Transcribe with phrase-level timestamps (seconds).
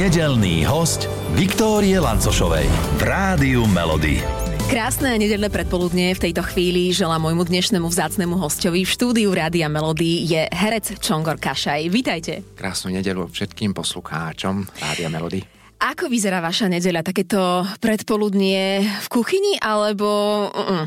[0.00, 2.64] Nedelný host Viktórie Lancošovej
[2.96, 4.24] v Rádiu Melody.
[4.72, 10.24] Krásne nedelné predpoludne v tejto chvíli želám môjmu dnešnému vzácnemu hostovi v štúdiu Rádia Melody
[10.24, 11.92] je herec Čongor Kašaj.
[11.92, 12.40] Vítajte.
[12.56, 15.44] Krásnu nedelu všetkým poslucháčom Rádia Melody.
[15.82, 17.02] Ako vyzerá vaša nedeľa?
[17.02, 20.08] Takéto predpoludnie v kuchyni alebo...
[20.48, 20.86] Uh-uh.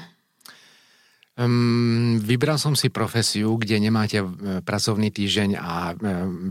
[1.35, 4.27] Um, vybral som si profesiu, kde nemáte e,
[4.63, 5.93] pracovný týždeň a e,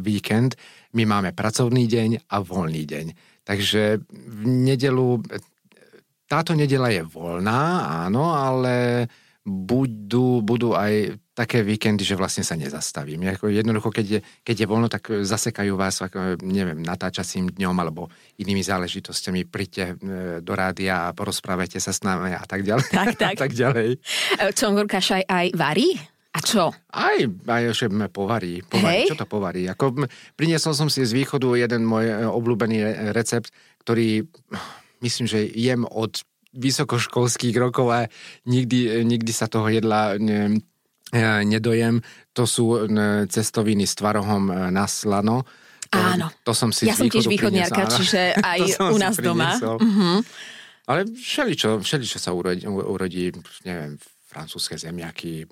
[0.04, 0.60] víkend.
[0.94, 3.06] My máme pracovný deň a voľný deň.
[3.44, 5.20] Takže v nedelu
[6.24, 9.06] táto nedela je voľná, áno, ale
[9.44, 13.28] budú, budú aj také víkendy, že vlastne sa nezastavím.
[13.36, 16.00] Jednoducho, keď je, keď je voľno, tak zasekajú vás,
[16.40, 18.08] neviem, natáčacím dňom alebo
[18.40, 19.44] inými záležitostiami.
[19.44, 19.94] Príďte e,
[20.40, 22.88] do rádia a porozprávajte sa s nami a tak ďalej.
[22.88, 23.34] Tak, tak.
[23.36, 23.88] a tak ďalej.
[24.40, 26.13] E, Čongor Kašaj aj varí?
[26.34, 26.74] A čo?
[26.90, 28.66] Aj, aj že povarí.
[28.66, 29.06] povarí.
[29.06, 29.14] Hej.
[29.14, 29.70] Čo to povarí?
[29.70, 33.54] Ako, priniesol som si z východu jeden môj e, obľúbený recept,
[33.86, 34.26] ktorý
[34.98, 38.00] myslím, že jem od vysokoškolských rokov a
[38.46, 40.62] nikdy, nikdy sa toho jedla ne,
[41.46, 42.02] nedojem.
[42.34, 42.86] To sú
[43.26, 45.46] cestoviny s tvarohom na slano.
[45.94, 46.26] Áno.
[46.42, 49.54] To som si ja som tiež východniarka, čiže aj u nás doma.
[49.58, 50.18] Uh-huh.
[50.90, 53.30] Ale všeličo, všeličo sa urodí, urodí
[53.62, 53.94] neviem,
[54.34, 55.46] francúzske zemiaky,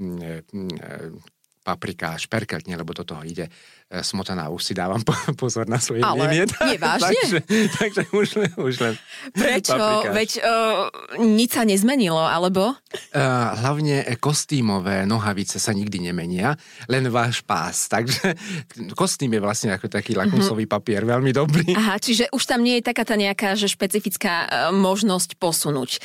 [1.63, 4.51] paprika, šperkeltne, lebo do toho ide e, smotaná.
[4.51, 4.99] Už si dávam
[5.41, 6.45] pozor na svoje Ale nie
[6.77, 7.15] vážne?
[7.15, 7.39] takže,
[7.79, 8.95] takže už len, už len
[9.31, 9.79] Prečo?
[9.79, 10.13] paprikáš.
[10.13, 10.91] Veď uh,
[11.23, 12.75] nič sa nezmenilo, alebo?
[13.15, 16.59] Uh, hlavne kostýmové nohavice sa nikdy nemenia,
[16.91, 17.87] len váš pás.
[17.87, 18.35] Takže
[19.01, 21.73] kostým je vlastne ako taký lakmusový papier, veľmi dobrý.
[21.79, 26.03] Aha, čiže už tam nie je taká tá nejaká, že špecifická možnosť posunúť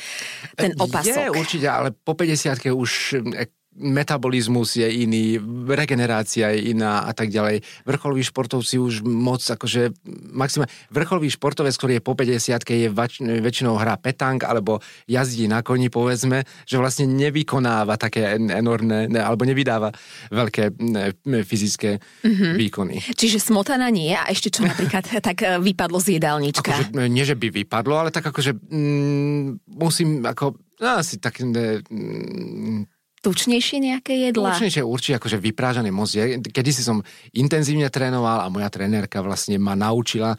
[0.54, 1.34] ten opasok.
[1.34, 5.38] Je určite, ale po 50 už e, metabolizmus je iný,
[5.70, 7.62] regenerácia je iná a tak ďalej.
[7.86, 9.94] Vrcholoví športovci už moc akože
[10.34, 15.62] maximálne, vrcholový športovec, ktorý je po 50 je vač, väčšinou hrá petang alebo jazdí na
[15.62, 19.94] koni, povedzme, že vlastne nevykonáva také enormné, ne, alebo nevydáva
[20.34, 21.14] veľké ne,
[21.46, 22.52] fyzické mm-hmm.
[22.58, 22.96] výkony.
[23.14, 26.92] Čiže smotana nie a ešte čo napríklad tak e, vypadlo z jedálnička?
[26.92, 32.97] Akože, nie, že by vypadlo, ale tak akože mm, musím ako no, asi tak mm,
[33.22, 34.54] tučnejšie nejaké jedlá?
[34.54, 36.38] Tučnejšie určite, akože vyprážaný moc je.
[36.38, 37.02] Kedy si som
[37.34, 40.38] intenzívne trénoval a moja trenérka vlastne ma naučila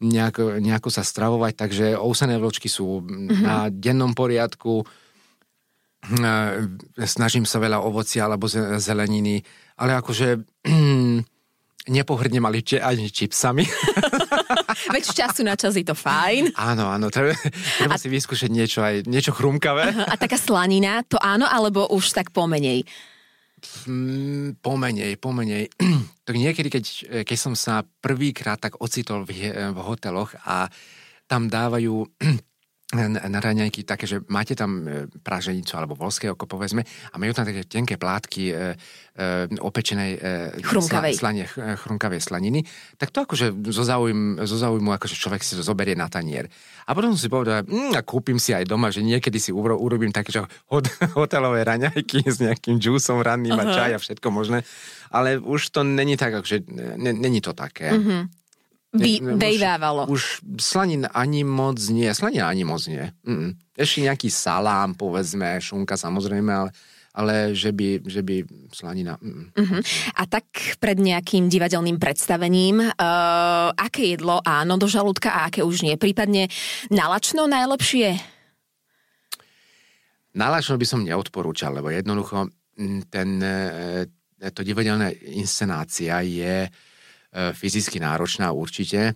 [0.00, 3.44] nejako, nejako sa stravovať, takže ousené vločky sú mm-hmm.
[3.44, 4.82] na dennom poriadku.
[6.96, 8.48] Snažím sa veľa ovocia alebo
[8.80, 9.44] zeleniny,
[9.76, 10.40] ale akože
[11.88, 13.64] nepohrdnem ali ani čipsami.
[14.94, 16.52] Veď z času na čas je to fajn.
[16.58, 17.32] Áno, áno, treba,
[17.80, 18.00] treba a...
[18.00, 19.94] si vyskúšať niečo aj, niečo chrumkavé.
[20.08, 22.84] A taká slanina, to áno, alebo už tak pomenej?
[23.88, 25.72] Mm, pomenej, pomenej.
[26.28, 26.84] tak niekedy, keď,
[27.24, 30.68] keď som sa prvýkrát tak ocitol v, v hoteloch a
[31.30, 32.10] tam dávajú
[32.98, 37.46] na raňajky také, že máte tam e, praženicu alebo volské oko, povedzme, a majú tam
[37.46, 38.58] také tenké plátky e, e,
[39.62, 40.30] opečenej e.
[40.58, 42.66] Sla, slanie, chrumkavej slaniny,
[42.98, 46.50] tak to akože zo záujmu, zo záujmu akože človek si to zoberie na tanier.
[46.90, 50.10] A potom si povedal, mm, a kúpim si aj doma, že niekedy si uro, urobím
[50.10, 53.70] také, že hot, hotelové raňajky s nejakým džúsom ranným uh-huh.
[53.70, 54.66] a čaj a všetko možné,
[55.14, 56.66] ale už to není tak, akože
[56.98, 57.94] není to také.
[57.94, 58.26] Uh-huh.
[58.90, 60.10] Bejvávalo.
[60.10, 62.10] Už, už slanin ani moc nie.
[62.10, 63.06] Slanin ani moc nie.
[63.22, 63.54] Mm-mm.
[63.78, 66.70] Ešte nejaký salám, povedzme, šunka samozrejme, ale,
[67.14, 68.42] ale že by, že by
[68.74, 69.14] slanina...
[69.22, 69.80] Uh-huh.
[70.18, 70.50] A tak
[70.82, 75.94] pred nejakým divadelným predstavením, uh, aké jedlo áno do žalúdka a aké už nie?
[75.94, 76.50] Prípadne
[76.90, 78.18] nalačno najlepšie?
[80.34, 82.50] Nalačno by som neodporúčal, lebo jednoducho
[83.10, 83.30] ten,
[84.54, 86.70] to divadelná inscenácia je
[87.30, 89.14] fyzicky náročná určite.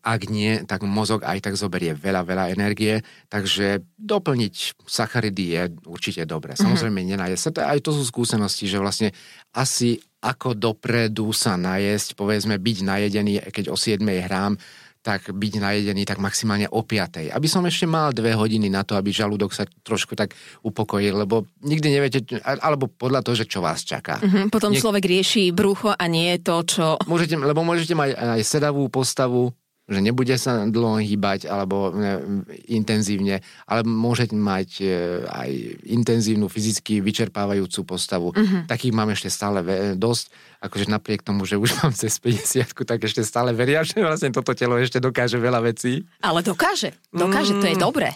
[0.00, 6.22] Ak nie, tak mozog aj tak zoberie veľa, veľa energie, takže doplniť sacharidy je určite
[6.24, 6.56] dobré.
[6.56, 6.60] Mhm.
[6.64, 7.12] Samozrejme, mm-hmm.
[7.18, 7.50] nenájsť sa.
[7.68, 9.12] Aj to sú skúsenosti, že vlastne
[9.52, 14.54] asi ako dopredu sa najesť, povedzme byť najedený, keď o 7 hrám,
[15.02, 17.34] tak byť najedený tak maximálne o 5.
[17.34, 21.50] Aby som ešte mal dve hodiny na to, aby žalúdok sa trošku tak upokojil, lebo
[21.58, 24.22] nikdy neviete, alebo podľa toho, že čo vás čaká.
[24.22, 24.78] Mm-hmm, potom Nie...
[24.78, 26.84] človek rieši brucho a nie je to, čo...
[27.10, 29.50] Môžete, lebo môžete mať aj sedavú postavu,
[29.90, 34.86] že nebude sa dlho hýbať alebo ne, intenzívne, ale môžete mať e,
[35.26, 35.50] aj
[35.90, 38.30] intenzívnu, fyzicky vyčerpávajúcu postavu.
[38.30, 38.62] Uh-huh.
[38.70, 40.30] Takých mám ešte stále ve- dosť,
[40.62, 44.54] akože napriek tomu, že už mám cez 50 tak ešte stále veria, že vlastne toto
[44.54, 46.06] telo ešte dokáže veľa vecí.
[46.22, 47.60] Ale dokáže, dokáže, mm.
[47.60, 47.82] to je mm.
[47.82, 48.10] dobré.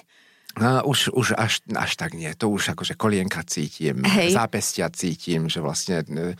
[0.56, 2.32] No, už, už až, až tak nie.
[2.40, 4.32] To už akože kolienka cítim, Hej.
[4.32, 6.00] zápestia cítim, že vlastne...
[6.06, 6.32] E,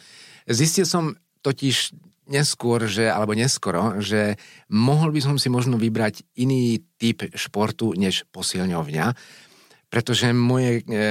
[0.48, 1.92] zistil som totiž
[2.26, 4.38] neskôr, že, alebo neskoro, že
[4.70, 9.06] mohol by som si možno vybrať iný typ športu než posilňovňa,
[9.86, 11.02] pretože moje e,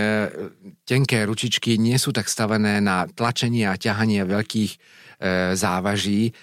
[0.84, 4.78] tenké ručičky nie sú tak stavené na tlačenie a ťahanie veľkých e,
[5.56, 6.36] závaží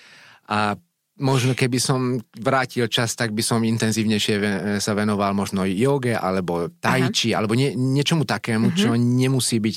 [0.48, 0.74] a
[1.22, 4.34] možno keby som vrátil čas, tak by som intenzívnejšie
[4.80, 8.80] sa venoval možno joge alebo tai chi, alebo nie, niečomu takému, uh-huh.
[8.80, 9.76] čo nemusí byť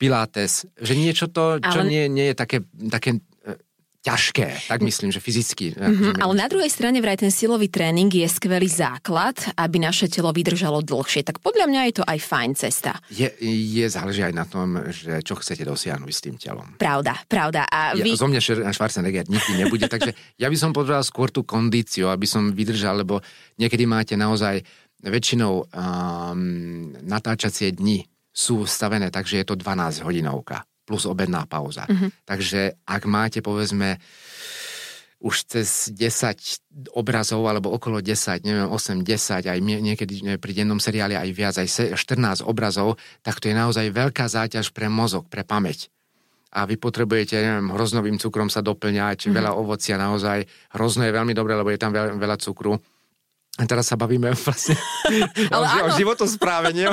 [0.00, 0.64] pilates.
[0.80, 1.90] Že niečo to, čo Ale...
[1.90, 3.20] nie, nie je také, také
[4.00, 5.76] ťažké, tak myslím, že fyzicky.
[5.76, 10.32] Mm-hmm, ale na druhej strane vraj ten silový tréning je skvelý základ, aby naše telo
[10.32, 11.20] vydržalo dlhšie.
[11.20, 12.96] Tak podľa mňa je to aj fajn cesta.
[13.12, 16.80] Je, je záleží aj na tom, že čo chcete dosiahnuť s tým telom.
[16.80, 17.68] Pravda, pravda.
[17.68, 18.16] A vy...
[18.16, 18.40] ja, zo mňa
[18.72, 23.20] Schwarzenegger nikdy nebude, takže ja by som potreboval skôr tú kondíciu, aby som vydržal, lebo
[23.60, 24.64] niekedy máte naozaj
[25.04, 31.86] väčšinou um, natáčacie dni sú stavené tak, že je to 12 hodinovka plus obedná pauza.
[31.86, 32.26] Mm-hmm.
[32.26, 34.02] Takže ak máte povedzme
[35.22, 41.14] už cez 10 obrazov alebo okolo 10, neviem, 8, 10, aj niekedy pri dennom seriáli
[41.14, 45.92] aj viac, aj 14 obrazov, tak to je naozaj veľká záťaž pre mozog, pre pamäť.
[46.50, 49.36] A vy potrebujete, neviem, hroznovým cukrom sa doplňať, mm-hmm.
[49.38, 50.42] veľa ovocia, naozaj
[50.74, 52.74] hrozno je veľmi dobré, lebo je tam veľa, veľa cukru
[53.58, 54.78] a teraz sa bavíme vlastne
[55.54, 56.86] Ale o, o životospráve, nie?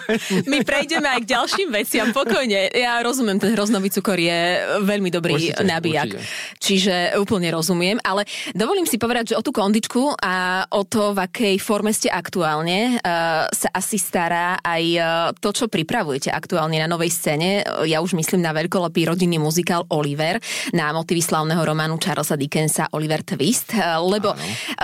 [0.52, 2.68] My prejdeme aj k ďalším veciam, pokojne.
[2.76, 6.12] Ja rozumiem, ten hroznový cukor je veľmi dobrý určite, nabíjak.
[6.12, 6.60] Určite.
[6.60, 11.24] Čiže úplne rozumiem, ale dovolím si povedať, že o tú kondičku a o to, v
[11.24, 15.06] akej forme ste aktuálne, uh, sa asi stará aj uh,
[15.40, 17.64] to, čo pripravujete aktuálne na novej scéne.
[17.88, 20.38] Ja už myslím na veľkolepý rodinný muzikál Oliver
[20.76, 24.38] na motivy slavného románu Charlesa Dickensa Oliver Twist, uh, lebo uh,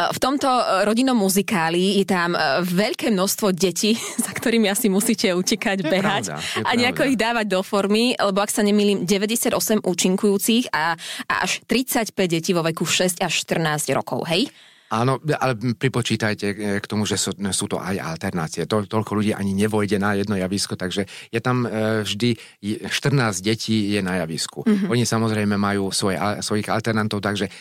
[0.08, 0.48] v tomto
[0.88, 6.24] rodinnom muzikáli je tam e, veľké množstvo detí, za ktorými asi musíte utekať, je behať
[6.30, 7.10] pravda, a nejako pravda.
[7.10, 10.94] ich dávať do formy, lebo ak sa nemýlim, 98 účinkujúcich a,
[11.26, 14.46] a až 35 detí vo veku 6 až 14 rokov, hej?
[14.88, 18.64] Áno, ale pripočítajte e, k tomu, že sú, sú to aj alternácie.
[18.64, 22.40] To, toľko ľudí ani nevojde na jedno javisko, takže je tam e, vždy
[22.88, 24.64] 14 detí je na javisku.
[24.64, 24.88] Mm-hmm.
[24.88, 27.52] Oni samozrejme majú svoje, svojich alternantov, takže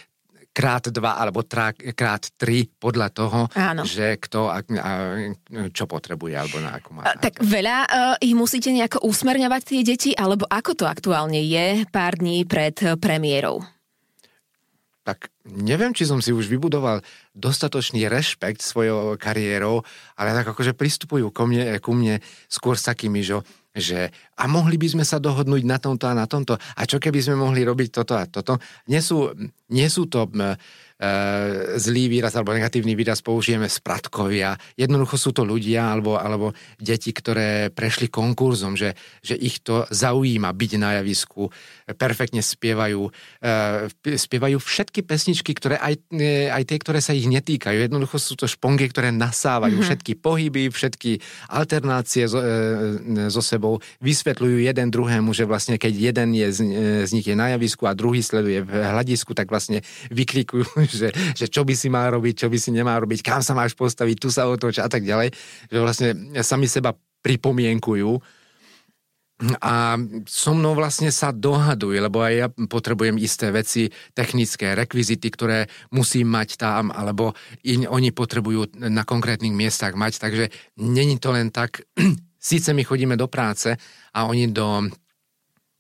[0.57, 3.85] krát dva alebo tra, krát tri podľa toho, Áno.
[3.85, 4.91] že kto a, a,
[5.69, 7.05] čo potrebuje alebo na akú má.
[7.13, 12.17] Tak veľa uh, ich musíte nejako usmerňovať tie deti, alebo ako to aktuálne je pár
[12.17, 13.61] dní pred premiérou?
[15.07, 16.99] tak neviem, či som si už vybudoval
[17.31, 19.87] dostatočný rešpekt svojou kariérou,
[20.19, 22.19] ale tak akože pristupujú ku mne, ku mne
[22.51, 23.39] skôr s takými, že
[23.77, 27.21] že a mohli by sme sa dohodnúť na tomto a na tomto a čo keby
[27.21, 28.57] sme mohli robiť toto a toto.
[28.89, 29.31] Nie sú,
[29.69, 30.25] nie sú to
[31.77, 34.57] zlý výraz alebo negatívny výraz použijeme spratkovia.
[34.73, 40.49] Jednoducho sú to ľudia alebo, alebo deti, ktoré prešli konkurzom, že, že ich to zaujíma
[40.49, 41.53] byť na javisku,
[42.01, 43.13] perfektne spievajú,
[43.45, 47.77] e, spievajú všetky pesničky, ktoré aj, e, aj tie, ktoré sa ich netýkajú.
[47.77, 49.89] Jednoducho sú to špongy, ktoré nasávajú mm-hmm.
[49.93, 51.21] všetky pohyby, všetky
[51.53, 52.41] alternácie so,
[53.29, 56.59] so sebou, vysvetľujú jeden druhému, že vlastne keď jeden je z,
[57.05, 61.45] z nich je na javisku a druhý sleduje v hľadisku, tak vlastne vyklikujú že, že
[61.47, 64.29] čo by si mal robiť, čo by si nemal robiť, kam sa máš postaviť, tu
[64.31, 65.31] sa otoč a tak ďalej,
[65.67, 66.09] že vlastne
[66.41, 68.17] sami seba pripomienkujú.
[69.61, 73.85] A so mnou vlastne sa dohadujú, lebo aj ja potrebujem isté veci,
[74.17, 80.49] technické rekvizity, ktoré musím mať tam, alebo in, oni potrebujú na konkrétnych miestach mať, takže
[80.81, 81.85] není to len tak,
[82.41, 83.77] síce my chodíme do práce
[84.09, 84.89] a oni do,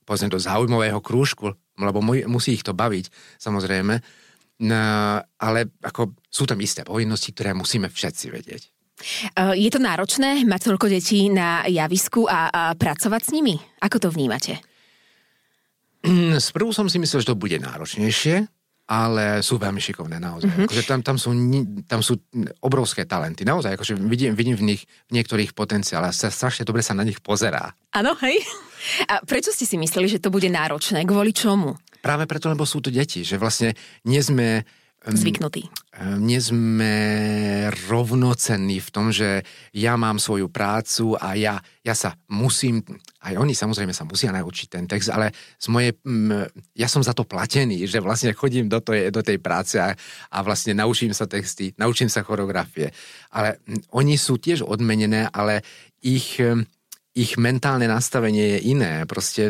[0.05, 3.09] povedzme, do zaujímavého krúžku, lebo musí ich to baviť,
[3.41, 4.01] samozrejme,
[4.57, 8.63] No, ale ako sú tam isté povinnosti, ktoré musíme všetci vedieť.
[9.37, 13.55] Eh, je to náročné mať toľko detí na javisku a, a pracovať s nimi?
[13.85, 14.57] Ako to vnímate?
[16.41, 18.47] Sprvu som si myslel, že to bude náročnejšie,
[18.87, 20.47] ale sú veľmi šikovné naozaj.
[20.47, 20.65] Mm-hmm.
[20.71, 21.35] Akože tam, tam, sú,
[21.83, 22.15] tam sú
[22.63, 23.43] obrovské talenty.
[23.43, 27.03] Naozaj, akože vidím, vidím v nich v niektorých potenciál a sa, strašne dobre sa na
[27.03, 27.75] nich pozerá.
[27.91, 28.39] Áno, hej.
[29.11, 31.03] A prečo ste si mysleli, že to bude náročné?
[31.03, 31.75] Kvôli čomu?
[32.07, 33.75] Práve preto, lebo sú to deti, že vlastne
[34.07, 34.63] nie sme
[35.07, 35.69] zvyknutí.
[36.19, 36.93] Nie sme
[37.87, 42.83] rovnocenní v tom, že ja mám svoju prácu a ja, ja sa musím,
[43.23, 45.89] aj oni samozrejme sa musia naučiť ten text, ale z moje,
[46.75, 49.95] ja som za to platený, že vlastne chodím do tej, do tej práce a,
[50.31, 52.91] a vlastne naučím sa texty, naučím sa choreografie.
[53.31, 53.61] Ale
[53.95, 55.63] oni sú tiež odmenené, ale
[56.03, 56.37] ich
[57.17, 58.93] ich mentálne nastavenie je iné.
[59.09, 59.49] Proste,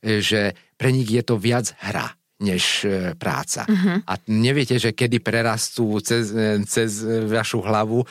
[0.00, 3.62] že pre nich je to viac hra než e, práca.
[3.70, 4.02] Uh-huh.
[4.02, 8.02] A neviete, že kedy prerastú cez, e, cez vašu hlavu,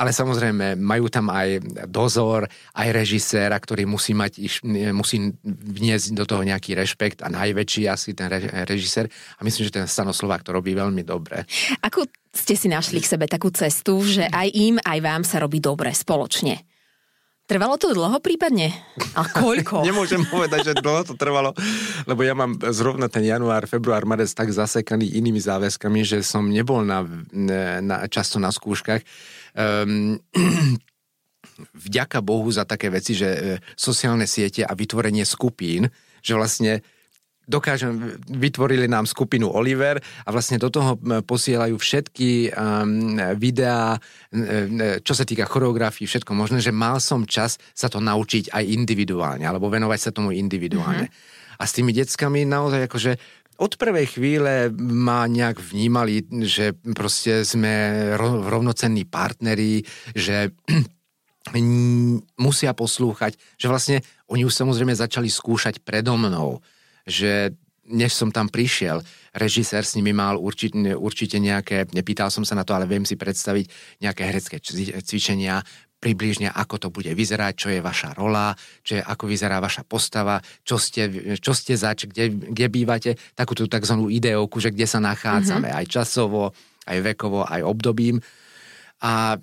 [0.00, 4.40] ale samozrejme majú tam aj dozor, aj režiséra, ktorý musí mať,
[4.96, 8.32] musí vniesť do toho nejaký rešpekt a najväčší asi ten
[8.64, 9.12] režisér.
[9.36, 11.44] A myslím, že ten Stanoslovák to robí veľmi dobre.
[11.84, 15.60] Ako ste si našli k sebe takú cestu, že aj im, aj vám sa robí
[15.60, 16.73] dobre spoločne?
[17.44, 18.72] Trvalo to dlho prípadne?
[19.12, 19.82] A koľko?
[19.88, 21.52] Nemôžem povedať, že dlho to trvalo,
[22.08, 26.80] lebo ja mám zrovna ten január, február, marec tak zasekaný inými záväzkami, že som nebol
[26.80, 27.04] na,
[27.84, 29.04] na, často na skúškach.
[29.52, 30.16] Um,
[31.86, 33.38] vďaka Bohu za také veci, že e,
[33.76, 35.92] sociálne siete a vytvorenie skupín,
[36.24, 36.80] že vlastne
[37.44, 43.96] dokážem, vytvorili nám skupinu Oliver a vlastne do toho posielajú všetky um, videá,
[45.04, 49.44] čo sa týka choreografii, všetko možné, že mal som čas sa to naučiť aj individuálne,
[49.44, 51.08] alebo venovať sa tomu individuálne.
[51.08, 51.60] Mm-hmm.
[51.60, 53.12] A s tými deckami naozaj akože
[53.54, 60.50] od prvej chvíle ma nejak vnímali, že proste sme rovnocenní partneri, že
[62.46, 66.58] musia poslúchať, že vlastne oni už samozrejme začali skúšať predo mnou
[67.04, 67.52] že
[67.84, 69.04] než som tam prišiel,
[69.36, 73.12] režisér s nimi mal určite, určite nejaké, nepýtal som sa na to, ale viem si
[73.12, 73.68] predstaviť
[74.00, 74.56] nejaké herecké
[75.04, 75.60] cvičenia,
[76.00, 78.52] približne ako to bude vyzerať, čo je vaša rola,
[78.84, 83.56] čo je, ako vyzerá vaša postava, čo ste, čo ste zač, kde, kde bývate, takú
[83.56, 83.96] tú tzv.
[84.12, 85.80] ideovku, že kde sa nachádzame, mm-hmm.
[85.80, 86.52] aj časovo,
[86.84, 88.20] aj vekovo, aj obdobím.
[89.00, 89.40] A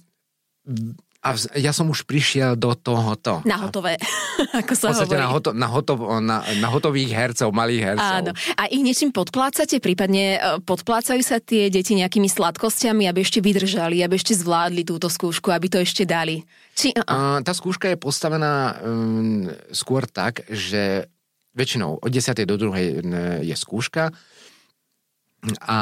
[1.21, 3.45] a ja som už prišiel do tohoto.
[3.45, 4.01] Na hotové,
[4.65, 5.21] ako sa hovorí.
[5.21, 8.17] Na, hoto, na, hoto, na, na hotových hercov, malých hercov.
[8.25, 8.31] Áno.
[8.57, 9.77] A ich niečím podplácate?
[9.77, 15.13] Prípadne e, podplácajú sa tie deti nejakými sladkosťami, aby ešte vydržali, aby ešte zvládli túto
[15.13, 16.41] skúšku, aby to ešte dali?
[16.73, 21.05] Či, uh, tá skúška je postavená um, skôr tak, že
[21.53, 22.33] väčšinou od 10.
[22.49, 23.45] do 2.
[23.45, 24.09] je skúška,
[25.65, 25.79] a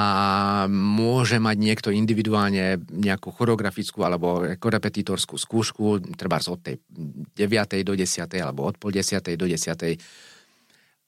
[0.72, 7.84] môže mať niekto individuálne nejakú choreografickú alebo korepetitorskú skúšku, treba od tej 9.
[7.84, 8.24] do 10.
[8.40, 9.20] alebo od pol 10.
[9.36, 10.00] do 10.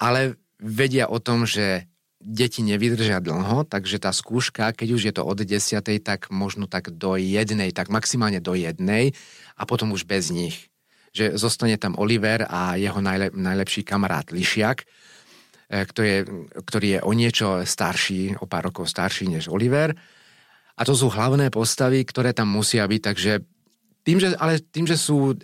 [0.04, 1.88] Ale vedia o tom, že
[2.20, 5.82] deti nevydržia dlho, takže tá skúška, keď už je to od 10.
[6.04, 9.16] tak možno tak do jednej, tak maximálne do jednej
[9.56, 10.68] a potom už bez nich.
[11.16, 14.84] Že zostane tam Oliver a jeho najlep- najlepší kamarát Lišiak,
[15.72, 16.22] E, ktorý je,
[16.68, 19.96] ktorý je o niečo starší, o pár rokov starší než Oliver.
[20.76, 23.34] A to sú hlavné postavy, ktoré tam musia byť, takže
[24.04, 25.36] tým, že, ale tým, že sú e,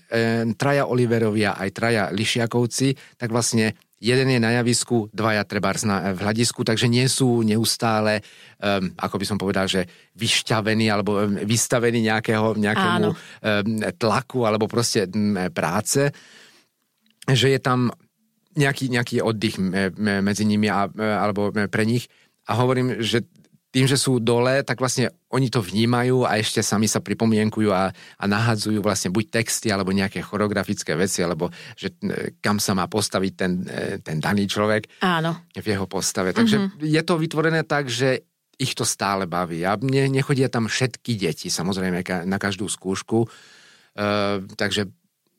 [0.59, 6.67] traja Oliverovia aj traja Lišiakovci, tak vlastne jeden je na javisku, dvaja treba v hľadisku,
[6.67, 8.21] takže nie sú neustále,
[8.61, 13.17] um, ako by som povedal, že vyšťavení alebo um, vystavení nejakého, nejakému um,
[13.97, 16.13] tlaku alebo proste um, práce,
[17.25, 17.89] že je tam
[18.57, 19.61] nejaký, nejaký oddych
[20.01, 22.09] medzi nimi a, alebo pre nich.
[22.49, 23.23] A hovorím, že
[23.67, 27.91] tým, že sú dole, tak vlastne oni to vnímajú a ešte sami sa pripomienkujú a,
[27.93, 31.93] a nahadzujú vlastne buď texty alebo nejaké choreografické veci, alebo že
[32.39, 35.45] kam sa má postaviť ten, e, ten daný človek Áno.
[35.51, 36.31] v jeho postave.
[36.31, 36.89] Takže mm-hmm.
[36.89, 38.23] je to vytvorené tak, že
[38.57, 39.61] ich to stále baví.
[39.67, 43.29] A mne nechodia tam všetky deti, samozrejme, na každú skúšku.
[43.97, 44.89] Uh, takže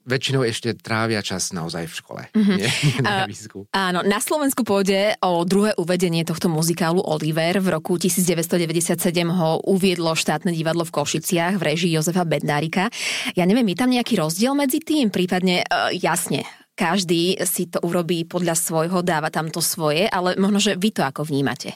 [0.08, 2.22] väčšinou ešte trávia čas naozaj v škole.
[2.32, 2.56] Mm-hmm.
[2.56, 2.68] Nie?
[3.04, 7.60] na uh, áno, na Slovensku pôjde o druhé uvedenie tohto muzikálu Oliver.
[7.60, 8.96] V roku 1997
[9.28, 12.88] ho uviedlo štátne divadlo v Košiciach v režii Jozefa Bednárika.
[13.36, 15.12] Ja neviem, je tam nejaký rozdiel medzi tým?
[15.12, 16.48] Prípadne, uh, jasne,
[16.78, 21.02] každý si to urobí podľa svojho, dáva tam to svoje, ale možno, že vy to
[21.02, 21.74] ako vnímate.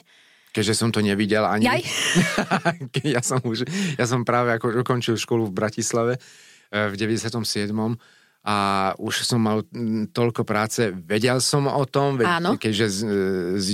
[0.53, 1.65] Keďže som to nevidel ani.
[1.65, 1.81] Jaj?
[3.17, 3.65] ja, som už,
[3.97, 6.13] ja som práve ako ukončil školu v Bratislave
[6.71, 7.73] eh, v 97
[8.43, 12.99] a už som mal mm, toľko práce, vedel som o tom, veď, keďže s,
[13.55, 13.67] s,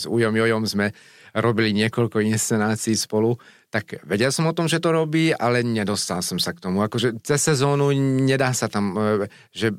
[0.00, 0.96] s Ujom Jojom sme
[1.34, 3.34] robili niekoľko inscenácií spolu,
[3.66, 6.78] tak vedel som o tom, že to robí, ale nedostal som sa k tomu.
[6.86, 7.90] Akože cez sezónu
[8.22, 9.76] nedá sa tam, e, že e,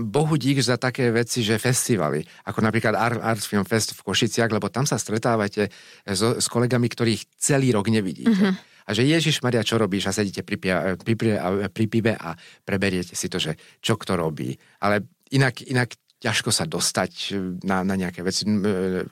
[0.00, 4.72] bohu dík za také veci, že festivaly, ako napríklad Art Film Fest v Košiciach, lebo
[4.72, 5.68] tam sa stretávate
[6.08, 8.32] so, s kolegami, ktorých celý rok nevidíte.
[8.32, 11.30] Mm-hmm a že Ježiš Maria, čo robíš a sedíte pri, pri, pri,
[11.70, 12.34] pri pive a
[12.66, 14.50] preberiete si to, že čo kto robí.
[14.82, 17.32] Ale inak, inak ťažko sa dostať
[17.64, 18.44] na, na nejaké veci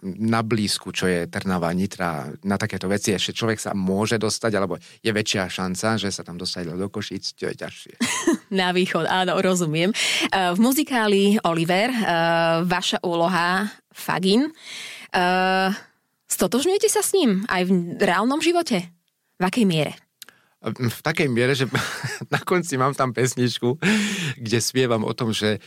[0.05, 4.77] na blízku, čo je Trnava, Nitra, na takéto veci ešte človek sa môže dostať, alebo
[4.77, 7.95] je väčšia šanca, že sa tam dostať do Košíc, to je ťažšie.
[8.61, 9.89] Na východ, áno, rozumiem.
[9.89, 12.05] Eh, v muzikáli Oliver, eh,
[12.69, 14.53] vaša úloha Fagin,
[15.17, 15.73] eh,
[16.29, 17.73] stotožňujete sa s ním aj v
[18.05, 18.98] reálnom živote?
[19.39, 19.95] V akej miere?
[20.67, 21.71] v takej miere, že
[22.35, 23.79] na konci mám tam pesničku,
[24.35, 25.63] kde spievam o tom, že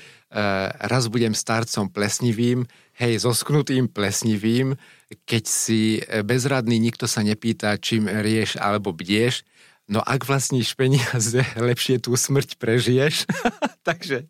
[0.84, 2.68] raz budem starcom plesnivým,
[3.00, 4.75] hej, zosknutým plesnivým,
[5.24, 9.48] keď si bezradný, nikto sa nepýta, čím rieš alebo bdieš,
[9.91, 13.27] No ak vlastníš peniaze, lepšie tú smrť prežiješ.
[13.88, 14.24] Takže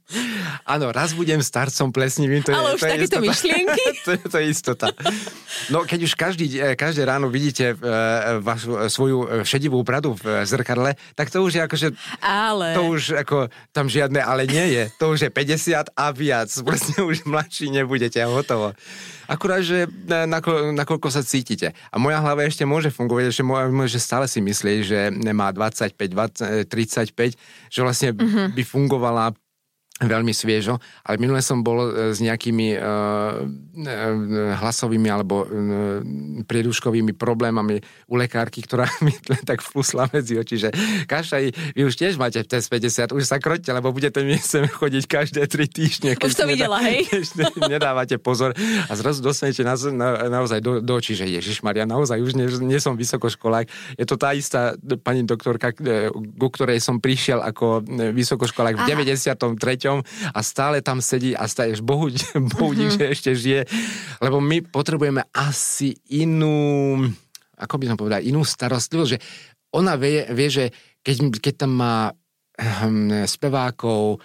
[0.66, 2.42] áno, raz budem starcom plesnivým.
[2.42, 3.86] To je, Ale už to je takéto myšlienky.
[4.08, 4.90] to, je, to je istota.
[5.70, 10.42] No keď už každý, eh, každé ráno vidíte uh, vašu, uh, svoju šedivú bradu v
[10.50, 11.88] zrkadle, tak to už je akože...
[12.26, 12.74] Ale...
[12.74, 14.84] To už ako tam žiadne ale nie je.
[14.98, 16.50] To už je 50 a viac.
[16.66, 18.74] Proste už mladší nebudete a hotovo.
[19.32, 19.88] Akurát, že
[20.28, 21.72] nako, nakoľko sa cítite.
[21.88, 25.00] A moja hlava ešte môže fungovať, že, môže stále si myslieť, že
[25.32, 27.40] má 25, 20, 35,
[27.72, 28.52] že vlastne uh-huh.
[28.52, 29.32] by fungovala
[30.02, 33.46] veľmi sviežo, ale minule som bol e, s nejakými uh,
[34.58, 35.48] hlasovými alebo uh,
[36.46, 37.78] prieduškovými problémami
[38.10, 39.14] u lekárky, ktorá mi
[39.46, 40.70] tak vpusla medzi oči, že
[41.06, 45.04] Kašaj, vy už tiež máte test 50, už sa kroďte, lebo budete mi sem chodiť
[45.06, 46.18] každé tri týždne.
[46.18, 47.06] Už to videla, hej?
[47.74, 48.58] nedávate pozor
[48.90, 50.10] a zrazu dostanete na, na,
[50.42, 53.70] naozaj do, do očí, že Ježiš Maria, naozaj už nie, nie som vysokoškolák.
[53.96, 54.74] Je to tá istá
[55.06, 58.90] pani doktorka, ku ktorej som prišiel ako vysokoškolák v Aha.
[58.98, 62.08] 93 deťom a stále tam sedí a stále Bohu,
[62.56, 62.92] Bohu uh-huh.
[62.92, 63.68] že ešte žije,
[64.24, 66.98] lebo my potrebujeme asi inú,
[67.60, 69.20] ako by som povedal, inú starostlivosť, že
[69.76, 70.66] ona vie, vie že
[71.02, 71.96] keď, keď tam má
[72.60, 74.20] hm, spevákov,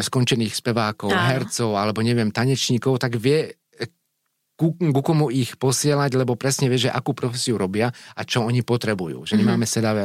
[0.00, 1.28] skončených spevákov, Áno.
[1.28, 3.52] hercov alebo neviem, tanečníkov, tak vie
[4.56, 8.62] ku, ku komu ich posielať, lebo presne vie, že akú profesiu robia a čo oni
[8.62, 9.26] potrebujú.
[9.26, 9.42] Že mm-hmm.
[9.42, 10.04] nemáme sedavé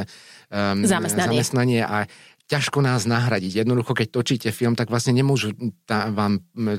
[0.50, 1.30] um, zamestnanie.
[1.30, 2.10] zamestnanie a
[2.48, 3.64] ťažko nás nahradiť.
[3.64, 5.52] Jednoducho, keď točíte film, tak vlastne nemôžu
[5.84, 6.34] tam, vám,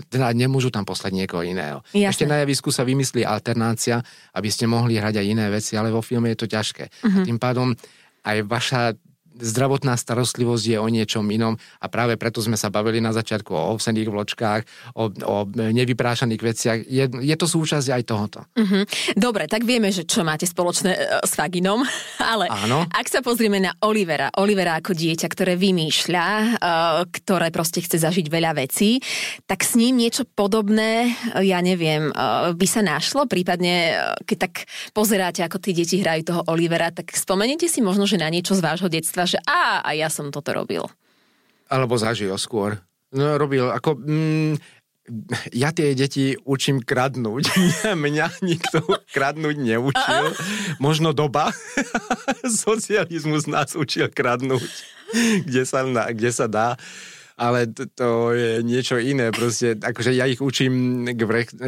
[0.08, 1.84] teda nemôžu tam poslať niekoho iného.
[1.92, 2.08] Jasne.
[2.08, 4.00] Ešte na javisku sa vymyslí alternácia,
[4.32, 6.84] aby ste mohli hrať aj iné veci, ale vo filme je to ťažké.
[6.88, 7.04] Uh-huh.
[7.04, 7.24] A mhm.
[7.28, 7.68] tým pádom
[8.24, 8.82] aj vaša
[9.38, 13.78] zdravotná starostlivosť je o niečom inom a práve preto sme sa bavili na začiatku o
[13.78, 14.62] ovsených vločkách,
[14.98, 16.78] o, o nevyprášaných veciach.
[16.86, 18.40] Je, je to súčasť aj tohoto.
[18.58, 18.82] Uh-huh.
[19.14, 21.86] Dobre, tak vieme, že čo máte spoločné uh, s Faginom,
[22.32, 22.86] ale Áno.
[22.90, 26.26] ak sa pozrieme na Olivera, Olivera ako dieťa, ktoré vymýšľa,
[26.58, 28.98] uh, ktoré proste chce zažiť veľa vecí,
[29.46, 32.10] tak s ním niečo podobné, uh, ja neviem,
[32.54, 34.54] by sa našlo, prípadne keď tak
[34.96, 38.64] pozeráte, ako tí deti hrajú toho Olivera, tak spomeniete si možno, že na niečo z
[38.64, 40.88] vášho detstva, že a, a ja som toto robil.
[41.68, 42.80] Alebo zažil skôr.
[43.12, 44.00] No robil, ako...
[44.00, 44.56] Mm,
[45.56, 47.48] ja tie deti učím kradnúť.
[48.08, 50.36] Mňa nikto kradnúť neučil.
[50.80, 51.52] Možno doba.
[52.44, 54.68] Socializmus nás učil kradnúť,
[55.48, 56.76] kde sa, kde sa dá
[57.38, 59.30] ale to, to je niečo iné.
[59.30, 61.20] Proste, akože ja ich učím k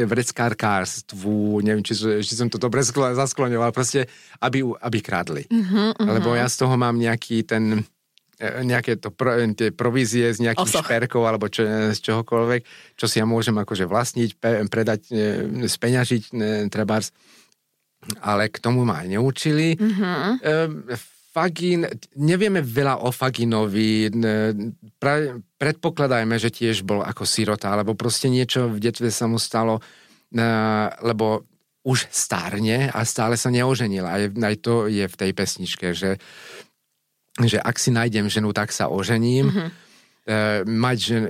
[0.03, 4.11] vreckárkárstvu, neviem, či, či som to dobre zaskloňoval, proste,
[4.43, 5.47] aby, aby kradli.
[5.47, 6.19] Uh-huh, uh-huh.
[6.19, 7.87] Lebo ja z toho mám nejaký ten
[8.35, 10.83] e, nejaké to pro, tie provízie z nejakých Osoch.
[10.83, 11.63] šperkov alebo čo,
[11.95, 12.61] z čohokoľvek,
[12.99, 17.15] čo si ja môžem akože vlastniť, pe, predať, e, speňažiť, ne, trebárs.
[18.19, 19.79] Ale k tomu ma neučili.
[19.79, 20.35] Uh-huh.
[20.43, 20.99] E,
[21.31, 21.87] Fagin,
[22.19, 24.11] nevieme veľa o Faginovi,
[24.99, 29.79] pra, predpokladajme, že tiež bol ako sirota, alebo proste niečo v detve sa mu stalo,
[30.99, 31.47] lebo
[31.87, 34.03] už stárne a stále sa neoženil.
[34.03, 36.19] Aj, aj to je v tej pesničke, že,
[37.39, 39.55] že ak si nájdem ženu, tak sa ožením.
[39.55, 39.69] Mm-hmm.
[40.67, 41.23] Mať, žen,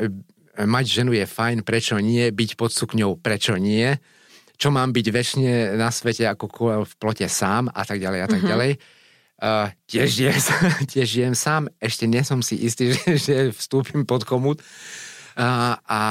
[0.65, 2.25] mať ženu je fajn, prečo nie?
[2.33, 3.93] Byť pod sukňou, prečo nie?
[4.57, 6.45] Čo mám byť väčšine na svete ako
[6.89, 8.49] v plote sám a tak ďalej a tak mm-hmm.
[8.49, 8.71] ďalej
[9.41, 10.37] Uh, tiež, žijem,
[10.93, 14.61] tiež žijem sám, ešte nie som si istý, že, že vstúpim pod komut.
[15.33, 16.01] Uh, a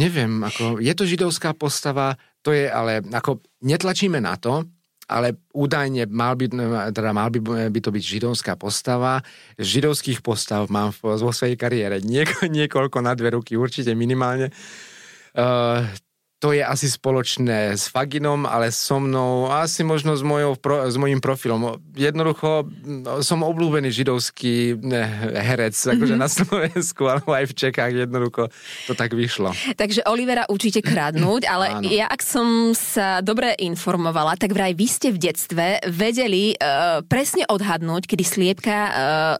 [0.00, 4.64] neviem, ako, je to židovská postava, to je ale, ako, netlačíme na to,
[5.10, 6.46] ale údajne mal by,
[6.94, 9.20] teda mal by, by to byť židovská postava.
[9.58, 14.54] Židovských postav mám vo svojej kariére nieko, niekoľko na dve ruky, určite minimálne.
[15.34, 15.84] Uh,
[16.40, 20.56] to je asi spoločné s Faginom, ale so mnou asi možno s, mojou,
[20.88, 21.76] s mojím profilom.
[21.92, 24.80] Jednoducho no, som obľúbený židovský
[25.36, 26.24] herec, akože mm-hmm.
[26.24, 28.48] na Slovensku, alebo aj v Čechách jednoducho
[28.88, 29.52] to tak vyšlo.
[29.76, 31.84] Takže Olivera určite kradnúť, ale Áno.
[31.92, 37.44] ja ak som sa dobre informovala, tak vraj vy ste v detstve vedeli uh, presne
[37.52, 38.92] odhadnúť, kedy sliepka uh,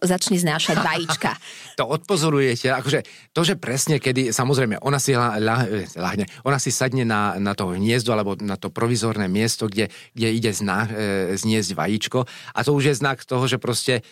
[0.05, 1.33] začne znášať vajíčka.
[1.81, 7.07] to odpozorujete, akože to, že presne kedy, samozrejme, ona si lahne, ona si sadne sadne
[7.07, 11.79] na, na to hniezdo alebo na to provizorné miesto, kde, kde ide zna, e, zniesť
[11.79, 12.27] vajíčko.
[12.27, 14.03] A to už je znak toho, že proste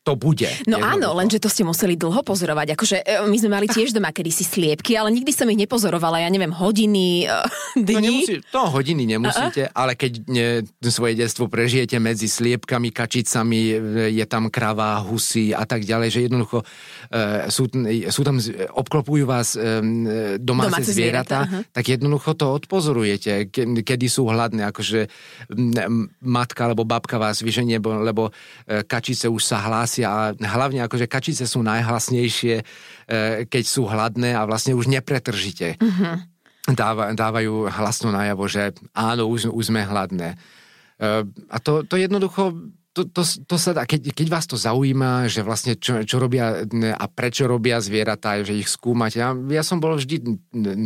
[0.00, 0.48] to bude.
[0.64, 0.96] No jednoducho.
[0.96, 2.72] áno, lenže to ste museli dlho pozorovať.
[2.72, 6.28] Akože e, my sme mali tiež doma kedysi sliepky, ale nikdy som ich nepozorovala, ja
[6.32, 7.36] neviem, hodiny, e,
[7.76, 8.00] no, dní.
[8.00, 9.76] No, nemusí, to hodiny nemusíte, uh-uh.
[9.76, 10.48] ale keď ne,
[10.88, 13.76] svoje detstvo prežijete medzi sliepkami, kačicami, e,
[14.16, 17.68] je tam krava, husy a tak ďalej, že jednoducho uh, sú,
[18.08, 18.40] sú tam,
[18.72, 20.08] obklopujú vás um,
[20.40, 21.62] domáce, domáce zvieratá, zvieratá uh-huh.
[21.76, 25.06] tak jednoducho to odpozorujete, ke, kedy sú hladné, akože
[26.24, 28.22] matka alebo babka vás vyženie, lebo, lebo
[28.66, 32.64] kačice už sa hlásia hlásia a hlavne akože kačice sú najhlasnejšie, e,
[33.50, 35.74] keď sú hladné a vlastne už nepretržite.
[35.82, 36.14] Mm-hmm.
[36.78, 40.38] Dáva, dávajú hlasno najavo, že áno, už, už sme hladné.
[41.02, 42.54] E, a to, to jednoducho
[42.90, 46.66] to, to, to sa dá, keď, keď vás to zaujíma, že vlastne čo, čo robia
[46.98, 49.22] a prečo robia zvieratá, že ich skúmate.
[49.22, 50.18] Ja, ja som bol vždy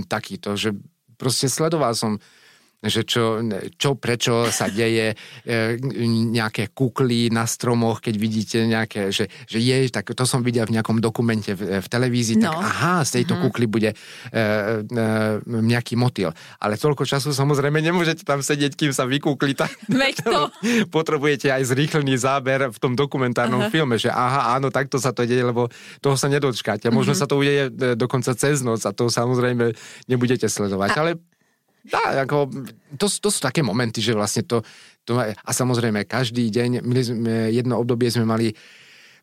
[0.05, 0.77] takýto, že
[1.17, 2.21] proste sledoval som
[2.85, 3.41] že čo,
[3.81, 5.81] čo prečo sa deje, e,
[6.31, 10.77] nejaké kukly na stromoch, keď vidíte nejaké, že, že je, tak to som videl v
[10.77, 12.53] nejakom dokumente v, v televízii, no.
[12.53, 13.49] tak aha, z tejto uh-huh.
[13.49, 15.05] kukly bude e, e,
[15.45, 16.31] nejaký motýl.
[16.61, 19.57] Ale toľko času samozrejme nemôžete tam sedieť, kým sa vykúkli.
[19.57, 20.41] Tak, Veď to.
[20.97, 23.73] Potrebujete aj zrýchlený záber v tom dokumentárnom uh-huh.
[23.73, 25.73] filme, že aha, áno, takto sa to deje, lebo
[26.05, 26.93] toho sa nedočkáte.
[26.93, 27.25] Možno uh-huh.
[27.25, 29.73] sa to udeje e, dokonca cez noc a to samozrejme
[30.05, 30.91] nebudete sledovať.
[30.93, 30.99] A...
[31.01, 31.13] Ale
[31.85, 32.49] Dá, ako,
[32.97, 34.65] to, to sú také momenty, že vlastne to,
[35.05, 38.57] to a samozrejme každý deň, my sme, jedno obdobie sme mali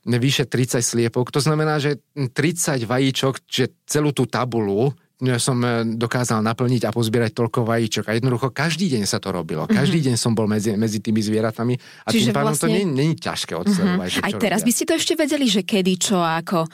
[0.05, 4.93] vyše 30 sliepok, to znamená, že 30 vajíčok, že celú tú tabulu
[5.37, 8.09] som e, dokázal naplniť a pozbierať toľko vajíčok.
[8.09, 9.69] A jednoducho každý deň sa to robilo.
[9.69, 10.09] Každý mm-hmm.
[10.09, 12.65] deň som bol medzi, medzi tými zvieratami a Čiže tým pádom vlastne...
[12.65, 14.09] to je ťažké odsledovať.
[14.17, 14.25] Mm-hmm.
[14.25, 14.67] Aj teraz robia.
[14.67, 16.65] by ste to ešte vedeli, že kedy, čo, ako.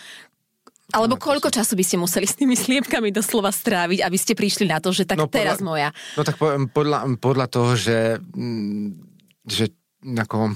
[0.96, 4.80] Alebo koľko času by ste museli s tými sliepkami doslova stráviť, aby ste prišli na
[4.80, 5.92] to, že tak no, teraz moja?
[6.16, 6.40] No tak
[6.72, 8.88] podľa, podľa toho, že, mm,
[9.44, 10.56] že ako,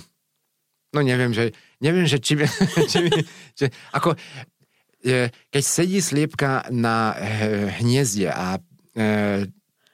[0.96, 1.52] no neviem, že,
[1.84, 2.40] neviem, že či,
[2.92, 3.12] či,
[3.60, 4.16] či ako,
[5.52, 7.12] keď sedí sliepka na
[7.84, 8.56] hniezde a
[8.96, 9.52] e,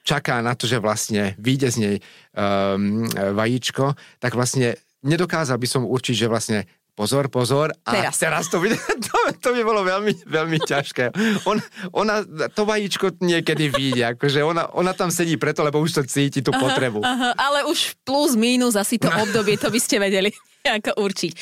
[0.08, 1.96] čaká na to, že vlastne vyjde z nej
[2.32, 3.92] um, vajíčko,
[4.24, 6.58] tak vlastne nedokázal by som určiť, že vlastne
[6.98, 7.70] pozor, pozor.
[7.86, 8.18] A teraz.
[8.18, 8.74] teraz to, by,
[9.06, 11.14] to, to by bolo veľmi, veľmi ťažké.
[11.46, 11.54] On,
[11.94, 16.42] ona, to vajíčko niekedy vyjde, akože ona, ona tam sedí preto, lebo už to cíti,
[16.42, 16.98] tú aha, potrebu.
[17.06, 20.34] Aha, ale už plus, mínus asi to obdobie, to by ste vedeli
[20.82, 21.32] ako určiť.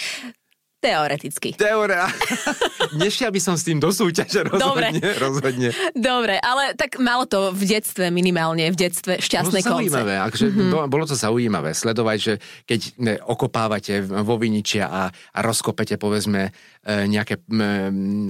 [0.77, 1.57] Teoreticky.
[1.57, 1.97] Teore...
[3.01, 5.01] Nešiel by som s tým do súťaže, rozhodne.
[5.01, 5.19] Dobre.
[5.19, 5.69] rozhodne.
[5.97, 9.91] Dobre, ale tak malo to v detstve minimálne, v detstve šťastné konce.
[9.91, 10.87] Zaujímavé, akože mm-hmm.
[10.93, 12.35] bolo to zaujímavé sledovať, že
[12.69, 16.51] keď ne, okopávate vo viničia a, a rozkopete povedzme e,
[17.09, 17.43] nejaké,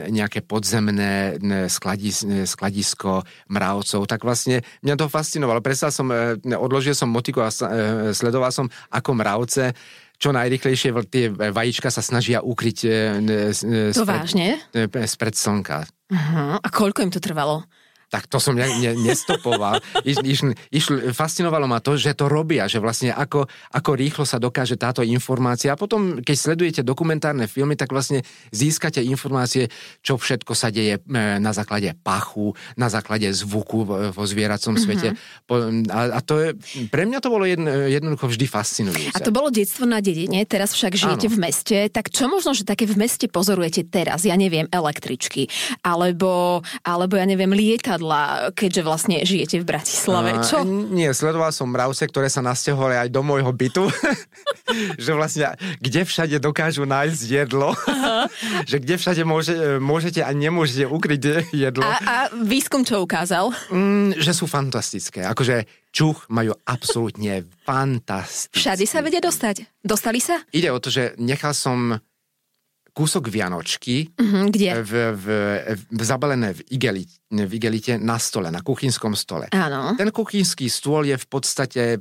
[0.09, 1.37] nejaké podzemné
[1.68, 5.61] skladis, skladisko mravcov, tak vlastne mňa to fascinovalo.
[5.61, 9.74] Prestal som, e, odložil som motiku a e, sledoval som, ako mravce
[10.16, 12.90] čo najrychlejšie tie vajíčka sa snažia ukryť e,
[13.92, 14.48] to spred, vážne?
[15.05, 15.85] spred slnka.
[16.07, 16.57] Uh-huh.
[16.57, 17.66] A koľko im to trvalo?
[18.07, 19.83] Tak to som ne, ne, nestopoval.
[20.07, 20.40] Iš, iš,
[20.71, 25.03] iš, fascinovalo ma to, že to robia, že vlastne ako, ako rýchlo sa dokáže táto
[25.03, 25.75] informácia.
[25.75, 28.23] A potom, keď sledujete dokumentárne filmy, tak vlastne
[28.55, 29.66] získate informácie,
[30.07, 33.83] čo všetko sa deje e, na základe pachu, na základe zvuku
[34.14, 34.87] vo zvieracom mm-hmm.
[34.87, 35.09] svete.
[35.90, 36.49] A, a to je,
[36.87, 39.19] pre mňa to bolo jedno, jednoducho vždy fascinujúce.
[39.19, 41.35] A to bolo detstvo na dedine, teraz však žijete Áno.
[41.35, 41.77] v meste.
[41.90, 44.23] Tak čo možno, že také v meste pozorujete teraz?
[44.23, 45.51] Ja neviem, električky,
[45.83, 50.30] alebo, alebo ja neviem, lieta lietadla, keďže vlastne žijete v Bratislave?
[50.44, 50.62] Čo?
[50.62, 53.88] Uh, nie, sledoval som mravce, ktoré sa nasťahovali aj do môjho bytu.
[55.04, 57.72] že vlastne, kde všade dokážu nájsť jedlo.
[58.70, 61.22] že kde všade môže, môžete a nemôžete ukryť
[61.56, 61.85] jedlo.
[61.87, 63.50] A, a výskum čo ukázal?
[63.72, 65.24] Mm, že sú fantastické.
[65.24, 68.52] Akože čuch majú absolútne fantastické.
[68.52, 69.64] Všade sa vedia dostať.
[69.80, 70.44] Dostali sa?
[70.52, 71.96] Ide o to, že nechal som
[72.96, 74.68] kúsok Vianočky mm-hmm, kde?
[74.80, 75.26] V, v,
[75.92, 79.52] v, zabalené v, igelite, v igelite na stole, na kuchynskom stole.
[79.52, 79.92] Áno.
[80.00, 82.00] Ten kuchynský stôl je v podstate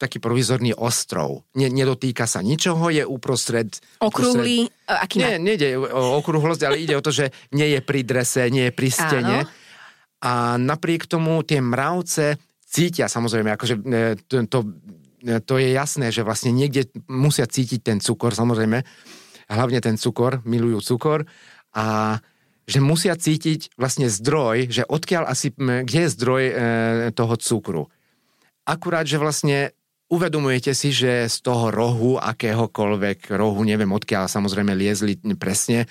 [0.00, 1.44] taký provizorný ostrov.
[1.60, 3.68] Ne, nedotýka sa ničoho, je uprostred...
[4.00, 8.00] Okrúhly, uprostred, aký Nie, nejde o okrúhlosť, ale ide o to, že nie je pri
[8.00, 9.38] drese, nie je pri stene.
[9.44, 9.52] Áno.
[10.24, 13.74] A napriek tomu tie mravce cítia, samozrejme, akože
[14.24, 14.58] to, to,
[15.44, 18.80] to je jasné, že vlastne niekde musia cítiť ten cukor, samozrejme,
[19.50, 21.26] hlavne ten cukor, milujú cukor
[21.74, 22.18] a
[22.70, 26.54] že musia cítiť vlastne zdroj, že odkiaľ asi, kde je zdroj e,
[27.10, 27.82] toho cukru.
[28.62, 29.74] Akurát, že vlastne
[30.06, 35.90] uvedomujete si, že z toho rohu, akéhokoľvek rohu, neviem odkiaľ samozrejme liezli presne,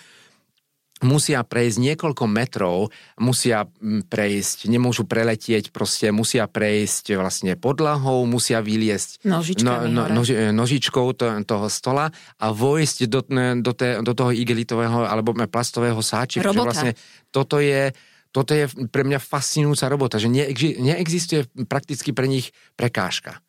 [0.99, 3.67] musia prejsť niekoľko metrov, musia
[4.11, 9.23] prejsť, nemôžu preletieť, proste musia prejsť vlastne podlahou, musia vyliesť
[9.63, 13.21] no, no, noži, nožičkou to, toho stola a vojsť do,
[13.63, 16.51] do, te, do toho igelitového alebo plastového sáčika.
[16.51, 16.99] Vlastne
[17.31, 17.95] toto je,
[18.35, 23.39] toto je pre mňa fascinujúca robota, že neexistuje prakticky pre nich prekážka.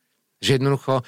[0.40, 1.04] Že jednoducho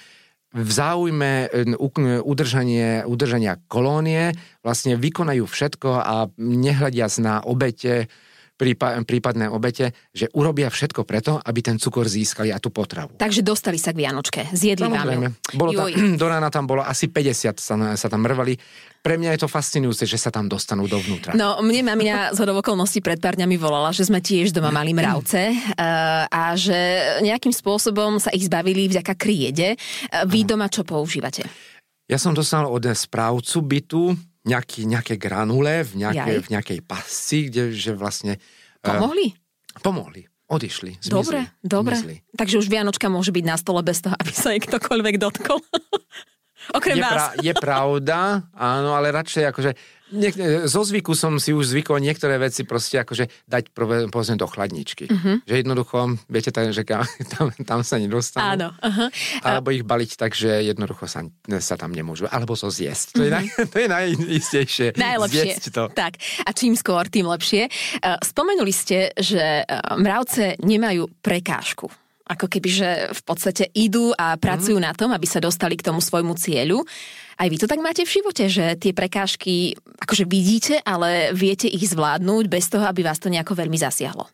[0.53, 1.77] v záujme e,
[2.21, 8.12] udržanie, udržania kolónie vlastne vykonajú všetko a nehľadiac na obete,
[9.05, 13.18] prípadné obete, že urobia všetko preto, aby ten cukor získali a tú potravu.
[13.18, 15.29] Takže dostali sa k Vianočke, zjedli Samozrejme.
[15.59, 15.87] Bolo tam,
[16.22, 18.55] do rána tam bolo asi 50 sa, sa tam mrvali.
[19.03, 21.35] Pre mňa je to fascinujúce, že sa tam dostanú dovnútra.
[21.35, 25.51] No, mne mamina z okolností pred pár dňami volala, že sme tiež doma mali mravce
[25.51, 26.79] uh, a že
[27.27, 29.75] nejakým spôsobom sa ich zbavili vďaka kriede.
[29.75, 31.42] Uh, vy doma čo používate?
[32.07, 34.03] Ja som dostal od správcu bytu
[34.42, 38.38] nejaký, nejaké granule v, nejaké, v nejakej pasci, kde že vlastne...
[38.83, 39.31] Eh, pomohli?
[39.31, 40.22] Uh, pomohli.
[40.52, 41.00] Odišli.
[41.00, 41.94] Zmizli, dobre, dobre.
[41.96, 42.16] Zmizli.
[42.37, 45.62] Takže už Vianočka môže byť na stole bez toho, aby sa jej ktokoľvek dotkol.
[46.78, 47.11] Okrem je, vás.
[47.11, 48.18] pra, je pravda,
[48.55, 49.70] áno, ale radšej akože
[50.12, 53.72] niek- zo zvyku som si už zvykol niektoré veci proste akože dať
[54.12, 55.09] povedzme do chladničky.
[55.09, 55.40] Uh-huh.
[55.48, 55.98] Že jednoducho,
[56.29, 56.85] viete, tak, že
[57.33, 58.44] tam, tam sa nedostanú.
[58.44, 58.68] Áno.
[58.77, 59.09] Uh-huh.
[59.42, 61.25] Alebo ich baliť tak, že jednoducho sa,
[61.59, 62.29] sa tam nemôžu.
[62.29, 63.18] Alebo to zjesť.
[63.18, 63.42] To je, uh-huh.
[63.42, 64.87] naj, to je najistejšie.
[64.94, 65.42] Najlepšie.
[65.42, 65.85] Zjesť to.
[65.90, 66.20] Tak.
[66.46, 67.66] A čím skôr, tým lepšie.
[67.66, 67.70] E,
[68.20, 69.64] spomenuli ste, že e,
[69.98, 71.88] mravce nemajú prekážku
[72.22, 74.85] ako keby, že v podstate idú a pracujú mm.
[74.88, 76.81] na tom, aby sa dostali k tomu svojmu cieľu.
[77.37, 81.88] Aj vy to tak máte v živote, že tie prekážky akože vidíte, ale viete ich
[81.88, 84.29] zvládnuť bez toho, aby vás to nejako veľmi zasiahlo?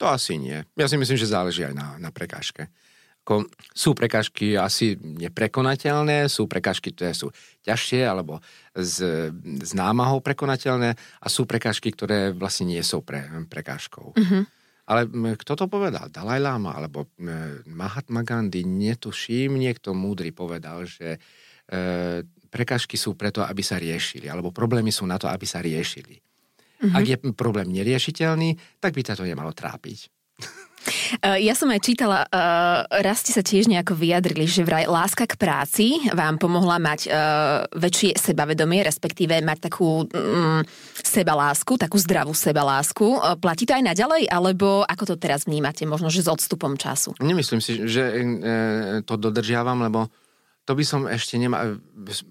[0.00, 0.56] To asi nie.
[0.80, 2.72] Ja si myslím, že záleží aj na, na prekážke.
[3.20, 3.44] Ako,
[3.76, 7.28] sú prekážky asi neprekonateľné, sú prekážky, ktoré sú
[7.68, 8.40] ťažšie alebo
[8.72, 9.28] z,
[9.60, 14.16] z námahou prekonateľné a sú prekážky, ktoré vlastne nie sú pre, prekážkou.
[14.16, 14.42] Mm-hmm.
[14.90, 15.06] Ale
[15.38, 16.10] kto to povedal?
[16.10, 17.06] Dalaj Lama alebo
[17.70, 18.66] Mahatma Gandhi?
[18.66, 21.22] Netuším, niekto múdry povedal, že
[22.50, 26.18] prekažky sú preto, aby sa riešili, alebo problémy sú na to, aby sa riešili.
[26.80, 26.96] Mm-hmm.
[26.96, 30.10] Ak je problém neriešiteľný, tak by sa to nemalo trápiť.
[31.20, 35.28] Eh, ja som aj čítala, uh, raz ste sa tiež nejako vyjadrili, že vraj láska
[35.28, 37.10] k práci vám pomohla mať
[37.74, 40.62] väčšie sebavedomie, respektíve mať takú um,
[40.96, 43.18] sebalásku, takú zdravú sebalásku.
[43.42, 47.12] Platí to aj naďalej, alebo ako to teraz vnímate, možno, že s odstupom času?
[47.20, 48.08] Nemyslím si, že
[49.04, 50.08] to dodržiavam, lebo
[50.70, 51.74] to by som ešte nemá...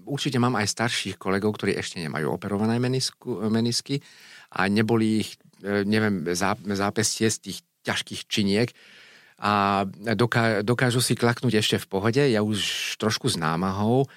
[0.08, 4.00] Určite mám aj starších kolegov, ktorí ešte nemajú operované menisku, menisky
[4.56, 6.24] a neboli ich, neviem,
[6.72, 8.72] zápestie z tých ťažkých činiek
[9.40, 9.84] a
[10.16, 14.08] doká, dokážu si klaknúť ešte v pohode, ja už trošku s námahou.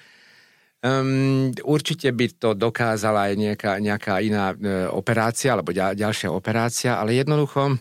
[0.84, 7.00] Um, určite by to dokázala aj nejaká, nejaká iná e, operácia alebo ďal, ďalšia operácia,
[7.00, 7.80] ale jednoducho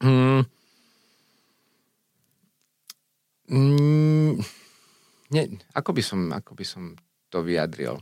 [0.00, 0.40] um,
[5.32, 6.82] ne, ako, by som, ako by som
[7.32, 7.98] to vyjadril?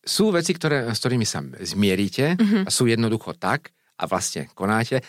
[0.00, 2.64] Sú veci, ktoré, s ktorými sa zmieríte mm-hmm.
[2.66, 5.04] a sú jednoducho tak, a vlastne konáte,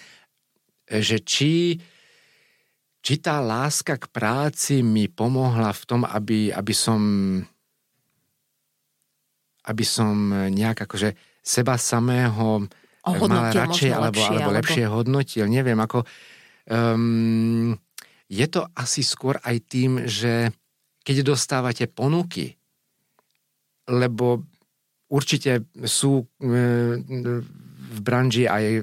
[0.83, 1.79] že či,
[2.99, 7.01] či tá láska k práci mi pomohla v tom, aby, aby som
[9.61, 11.13] aby som nejak akože
[11.45, 12.65] seba samého
[13.05, 14.95] mal radšej alebo, lepšie, alebo lepšie alebo...
[14.97, 15.45] hodnotil.
[15.49, 16.05] Neviem, ako...
[16.69, 17.77] Um,
[18.31, 20.55] je to asi skôr aj tým, že
[21.03, 22.55] keď dostávate ponuky,
[23.91, 24.47] lebo
[25.11, 26.25] určite sú e,
[27.91, 28.81] v branži aj e,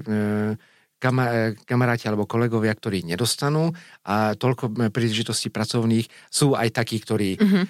[1.65, 3.73] kamaráti alebo kolegovia, ktorí nedostanú
[4.05, 7.63] a toľko príležitostí pracovných sú aj takí, ktorí mm-hmm.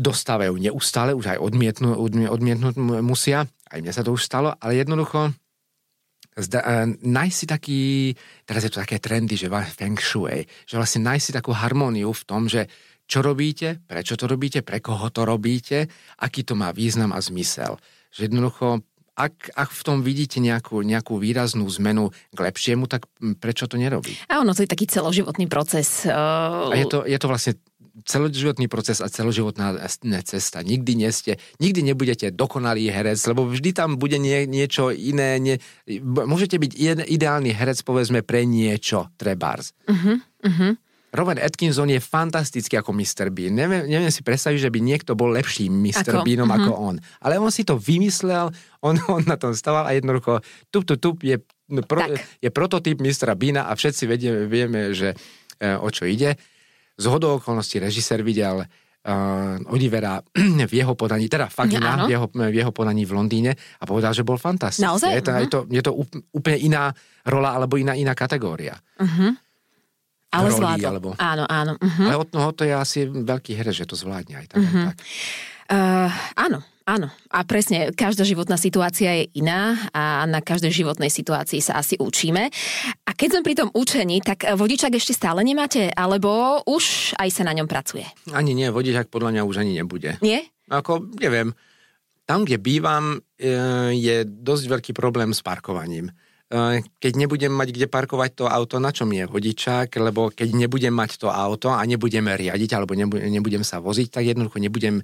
[0.00, 1.94] dostávajú neustále, už aj odmietnú,
[2.32, 5.36] odmietnúť musia, aj mne sa to už stalo, ale jednoducho
[6.36, 7.82] zda, uh, nájsť si taký,
[8.44, 12.22] teraz je to také trendy, že feng shui, že vlastne nájsť si takú harmóniu v
[12.28, 12.68] tom, že
[13.06, 15.86] čo robíte, prečo to robíte, pre koho to robíte,
[16.18, 17.78] aký to má význam a zmysel.
[18.10, 18.82] Že jednoducho
[19.16, 23.08] ak, ak v tom vidíte nejakú, nejakú výraznú zmenu k lepšiemu, tak
[23.40, 24.12] prečo to nerobí?
[24.28, 26.04] A ono to je taký celoživotný proces.
[26.04, 27.56] A je to, je to vlastne
[28.04, 29.80] celoživotný proces a celoživotná
[30.26, 30.60] cesta.
[30.60, 35.40] Nikdy nie ste, nikdy nebudete dokonalý herec, lebo vždy tam bude nie, niečo iné.
[35.40, 35.56] Nie,
[36.04, 36.72] môžete byť
[37.08, 39.72] ideálny herec, povedzme, pre niečo, trebárs.
[39.88, 40.72] Uh-huh, uh-huh.
[41.16, 43.32] Robert Atkinson je fantastický ako Mr.
[43.32, 43.56] Bean.
[43.56, 46.20] Neviem, neviem si predstaviť, že by niekto bol lepší Mr.
[46.20, 46.28] Ako?
[46.28, 46.68] Beanom mm-hmm.
[46.68, 46.96] ako on.
[47.24, 48.52] Ale on si to vymyslel,
[48.84, 51.40] on, on na tom stával a jednoducho tup, tup, tup je,
[51.72, 52.04] no, pro,
[52.42, 53.32] je prototyp Mr.
[53.32, 55.16] Beana a všetci vieme, vieme že
[55.56, 56.36] e, o čo ide.
[56.96, 62.56] Z hodou okolností režisér videl uh, Olivera v jeho podaní, teda Fagina v jeho, v
[62.56, 64.88] jeho podaní v Londýne a povedal, že bol fantastický.
[64.88, 65.12] Naozaj?
[65.12, 65.42] Je to, uh-huh.
[65.44, 65.92] je to, je to
[66.32, 66.90] úplne iná
[67.28, 68.80] rola alebo iná, iná kategória.
[68.96, 69.36] Uh-huh.
[70.32, 70.88] Ale zvládol.
[70.88, 71.08] Alebo...
[71.20, 71.76] Áno, áno.
[71.76, 72.06] Uh-huh.
[72.08, 74.58] Ale od toho to je asi veľký herec, že to zvládne aj tak.
[74.64, 74.88] Uh-huh.
[74.88, 74.98] Aj tak.
[75.66, 81.58] Uh, áno, Áno, a presne, každá životná situácia je iná a na každej životnej situácii
[81.58, 82.46] sa asi učíme.
[83.02, 87.42] A keď sme pri tom učení, tak vodičak ešte stále nemáte, alebo už aj sa
[87.42, 88.06] na ňom pracuje?
[88.30, 90.14] Ani nie, vodičak podľa mňa už ani nebude.
[90.22, 90.46] Nie?
[90.70, 91.58] Ako, neviem,
[92.22, 93.50] tam, kde bývam, e,
[93.98, 96.14] je dosť veľký problém s parkovaním
[96.54, 100.94] e, keď nebudem mať kde parkovať to auto, na čom je vodičák, lebo keď nebudem
[100.94, 105.02] mať to auto a nebudeme riadiť alebo nebudem sa voziť, tak jednoducho nebudem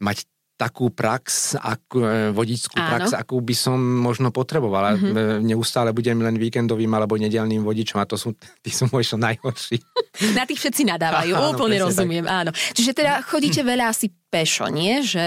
[0.00, 2.90] mať takú prax, ako, e, vodickú Áno.
[2.94, 4.94] prax, akú by som možno potrebovala.
[4.94, 5.42] Mm-hmm.
[5.42, 9.82] Neustále budem len víkendovým alebo nedelným vodičom a to sú, tí sú možno najhorší.
[10.38, 12.38] Na tých všetci nadávajú, áno, úplne rozumiem, tak.
[12.46, 12.50] áno.
[12.54, 15.02] Čiže teda chodíte veľa asi pešo, nie?
[15.02, 15.26] Že...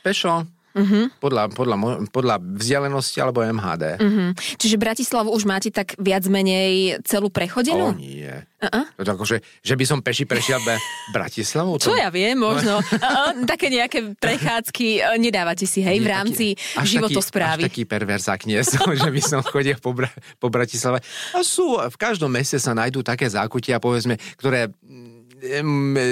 [0.00, 1.06] Pešo, Uh-huh.
[1.22, 1.76] Podľa, podľa,
[2.10, 3.84] podľa vzdialenosti alebo MHD.
[4.02, 4.30] Uh-huh.
[4.58, 7.94] Čiže Bratislavu už máte tak viac menej celú prechodenú?
[7.94, 8.30] O nie.
[8.58, 8.84] Uh-uh.
[8.98, 9.24] To ako,
[9.62, 10.74] že, by som peši prešiel be
[11.14, 11.78] Bratislavu?
[11.78, 11.92] To...
[11.92, 12.80] Čo ja viem, možno.
[12.82, 17.62] Uh-uh, také nejaké prechádzky nedávate si, hej, nie, v rámci taký, životosprávy.
[17.64, 21.04] Taký, až taký perverzák nie som, že by som chodil po, Bra- po Bratislave.
[21.36, 24.74] A sú, v každom meste sa nájdú také zákutia, povedzme, ktoré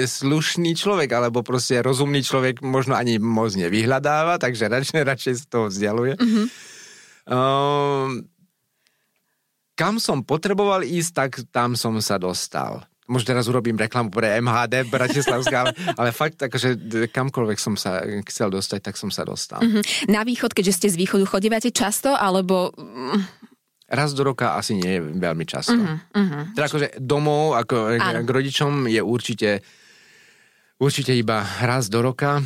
[0.05, 5.67] slušný človek, alebo proste rozumný človek možno ani moc nevyhľadáva, takže radšej, radšej z toho
[5.67, 6.13] vzdialuje.
[6.17, 6.45] Mm-hmm.
[7.23, 8.27] Um,
[9.73, 12.85] kam som potreboval ísť, tak tam som sa dostal.
[13.03, 16.79] Možno teraz urobím reklamu pre MHD Bratislavská, ale, ale fakt, akože
[17.11, 17.99] kamkoľvek som sa
[18.31, 19.59] chcel dostať, tak som sa dostal.
[19.59, 20.07] Mm-hmm.
[20.07, 22.71] Na východ, keďže ste z východu, chodívate často, alebo
[23.93, 25.77] raz do roka asi nie je veľmi často.
[25.77, 26.43] Uh-huh, uh-huh.
[26.57, 29.61] Teda akože domov ako k rodičom je určite,
[30.81, 32.41] určite iba raz do roka.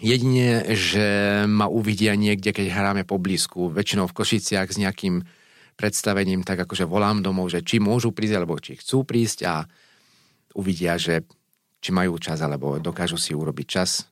[0.00, 5.20] Jedine, že ma uvidia niekde, keď hráme po blízku, väčšinou v Košiciach s nejakým
[5.76, 9.64] predstavením, tak akože volám domov, že či môžu prísť, alebo či chcú prísť a
[10.56, 11.28] uvidia, že
[11.84, 14.09] či majú čas, alebo dokážu si urobiť čas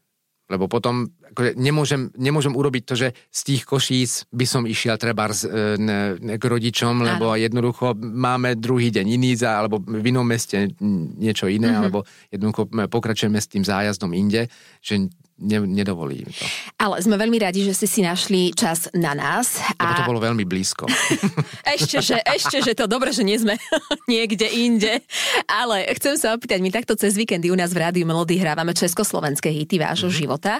[0.49, 5.29] lebo potom akože nemôžem, nemôžem urobiť to, že z tých košíc by som išiel treba
[5.29, 5.45] z,
[5.79, 7.41] e, k rodičom, lebo Áno.
[7.41, 10.73] jednoducho máme druhý deň iný, za, alebo v inom meste
[11.21, 11.81] niečo iné, mm-hmm.
[11.85, 14.49] alebo jednoducho pokračujeme s tým zájazdom inde,
[14.81, 16.45] že ne, nedovolí to.
[16.79, 19.63] Ale sme veľmi radi, že ste si našli čas na nás.
[19.79, 19.83] A...
[19.83, 20.91] Lebo to bolo veľmi blízko.
[21.79, 23.55] ešte, že, ešte, že to dobre, že nie sme
[24.13, 25.01] niekde inde.
[25.47, 29.55] Ale chcem sa opýtať, my takto cez víkendy u nás v Rádiu Melody hrávame československé
[29.55, 30.21] hity vášho mm-hmm.
[30.21, 30.59] života.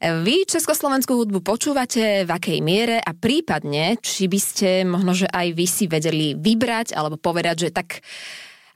[0.00, 5.46] Vy československú hudbu počúvate v akej miere a prípadne, či by ste možno, že aj
[5.52, 8.00] vy si vedeli vybrať alebo povedať, že tak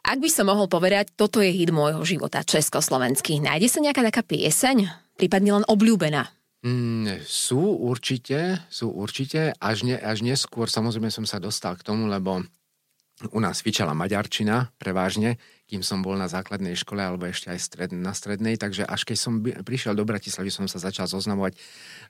[0.08, 3.44] ak by som mohol povedať, toto je hit môjho života, československý.
[3.44, 5.08] Nájde sa nejaká taká pieseň?
[5.18, 6.30] prípadne len obľúbená?
[6.62, 9.50] Mm, sú určite, sú určite.
[9.58, 12.46] Až, ne, až neskôr samozrejme som sa dostal k tomu, lebo
[13.34, 17.90] u nás fičala maďarčina prevažne, kým som bol na základnej škole alebo ešte aj stred,
[17.90, 21.58] na strednej, takže až keď som prišiel do Bratislavy, som sa začal zoznamovať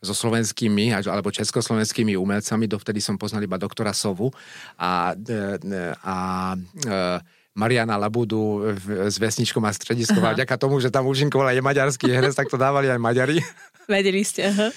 [0.05, 4.29] so slovenskými alebo československými umelcami, dovtedy som poznal iba doktora Sovu
[4.77, 6.17] a, a, a,
[6.53, 7.25] a
[7.57, 8.75] Mariana Labudu
[9.09, 12.61] s vesničkom a strediskom a vďaka tomu, že tam účinkoval aj maďarský herec, tak to
[12.61, 13.41] dávali aj Maďari.
[13.89, 14.69] Vedeli ste, aha.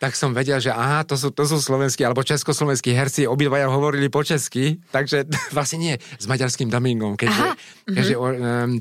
[0.00, 4.08] Tak som vedel, že aha, to sú, to sú slovenskí alebo československí herci, obidvaja hovorili
[4.08, 7.44] po česky, takže vlastne nie, s maďarským dubbingom, keďže,
[7.84, 8.80] keďže um,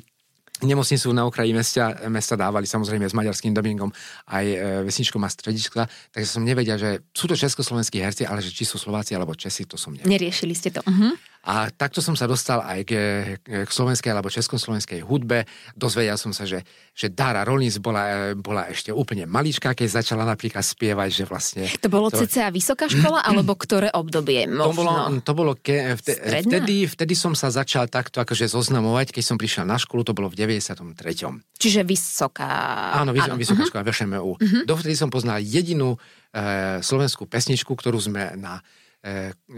[0.61, 3.91] nemocnicu na okraji mesta, mesta dávali samozrejme s maďarským dubbingom
[4.27, 8.51] aj e, vesničkom a strediska, takže som nevedel, že sú to československí herci, ale že
[8.51, 10.11] či sú Slováci alebo Česi, to som nevedel.
[10.11, 10.83] Neriešili ste to.
[10.83, 11.15] Uh-huh.
[11.49, 12.91] A takto som sa dostal aj k,
[13.41, 15.49] k slovenskej alebo československej hudbe.
[15.73, 16.61] Dozvedel som sa, že,
[16.93, 21.65] že Dara Rollins bola, bola ešte úplne maličká, keď začala napríklad spievať, že vlastne...
[21.81, 22.21] To bolo to...
[22.21, 24.45] cca vysoká škola, alebo ktoré obdobie?
[24.45, 24.69] Možno?
[24.69, 24.93] To bolo,
[25.25, 29.65] to bolo ke, vte, vtedy, vtedy som sa začal takto akože zoznamovať, keď som prišiel
[29.65, 30.85] na školu, to bolo v 93.
[31.57, 32.45] Čiže vysoká...
[33.01, 33.41] Áno, vys- áno.
[33.41, 33.73] vysoká uh-huh.
[33.73, 34.37] škola, VŠMU.
[34.37, 34.61] Uh-huh.
[34.69, 35.97] Dovtedy som poznal jedinú
[36.29, 38.61] e, slovenskú pesničku, ktorú sme na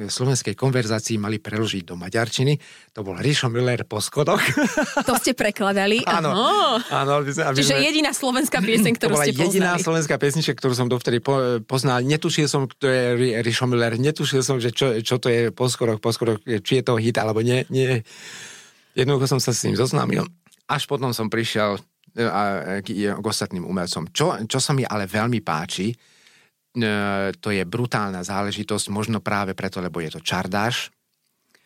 [0.05, 2.61] slovenskej konverzácii mali preložiť do maďarčiny.
[2.93, 4.41] To bol Rišo Müller po schodoch.
[5.09, 6.05] To ste prekladali?
[6.05, 6.31] Áno.
[6.77, 7.83] áno aby, aby Čiže sme...
[7.89, 9.47] jediná slovenská pieseň, ktorú to ste poznali.
[9.49, 12.05] jediná slovenská piesnička, ktorú som dovtedy po, poznal.
[12.05, 15.97] Netušil som, kto je Rišo Müller, netušil som, že čo, čo to je po schodoch,
[15.97, 17.65] po schodoch, či je to hit alebo nie.
[17.73, 18.05] nie.
[18.93, 20.21] Jednoducho som sa s tým zoznámil.
[20.69, 21.81] Až potom som prišiel
[22.13, 22.29] e,
[22.85, 24.05] k, k ostatným umelcom.
[24.13, 26.10] Čo, čo sa mi ale veľmi páči, E,
[27.41, 30.91] to je brutálna záležitosť, možno práve preto, lebo je to čardáš.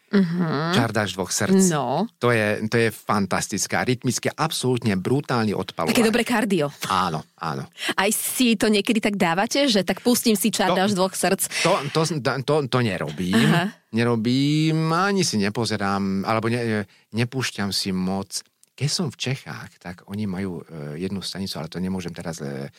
[0.06, 0.72] Uh-huh.
[0.72, 1.66] Čardáš dvoch srdc.
[1.74, 2.06] No.
[2.22, 5.98] To je, to je fantastická, rytmické, absolútne brutálny odpalovanie.
[5.98, 6.70] Také dobré kardio.
[6.88, 7.66] Áno, áno.
[7.98, 11.50] Aj si to niekedy tak dávate, že tak pustím si čardáš dvoch srdc?
[11.66, 13.50] To, to, to, to, to nerobím.
[13.50, 13.74] Aha.
[13.92, 18.46] Nerobím, ani si nepozerám, alebo ne, nepúšťam si moc.
[18.78, 22.70] Keď som v Čechách, tak oni majú uh, jednu stanicu, ale to nemôžem teraz, uh,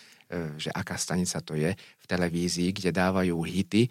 [0.59, 3.87] že aká stanica to je, v televízii, kde dávajú hity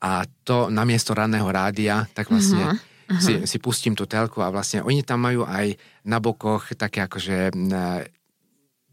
[0.00, 3.20] a to namiesto ranného rádia, tak vlastne uh-huh.
[3.20, 5.76] si, si pustím tú telku a vlastne oni tam majú aj
[6.08, 7.52] na bokoch také akože